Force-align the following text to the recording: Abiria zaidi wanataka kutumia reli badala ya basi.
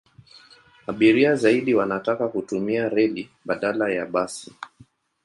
Abiria 0.87 1.35
zaidi 1.35 1.73
wanataka 1.73 2.27
kutumia 2.27 2.89
reli 2.89 3.29
badala 3.45 3.89
ya 3.91 4.05
basi. 4.05 4.55